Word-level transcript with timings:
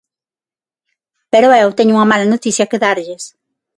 Pero 1.31 1.47
eu 1.61 1.69
teño 1.77 1.93
unha 1.95 2.09
mala 2.11 2.31
noticia 2.33 2.69
que 2.69 2.81
darlles. 2.83 3.23